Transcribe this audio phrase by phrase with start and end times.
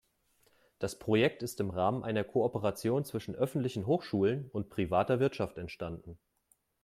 [0.79, 6.17] Das Projekt ist im Rahmen einer Kooperation zwischen öffentlichen Hochschulen und privater Wirtschaft entstanden.